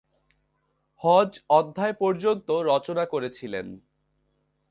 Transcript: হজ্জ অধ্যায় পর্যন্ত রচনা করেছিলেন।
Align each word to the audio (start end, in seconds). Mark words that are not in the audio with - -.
হজ্জ 1.01 1.33
অধ্যায় 1.49 1.95
পর্যন্ত 1.99 2.47
রচনা 2.71 3.03
করেছিলেন। 3.05 3.67